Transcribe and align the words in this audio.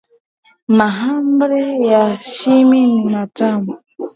Mahamri 0.77 1.63
ya 1.89 2.19
Shumi 2.19 2.87
ni 2.87 3.09
matamu. 3.13 3.75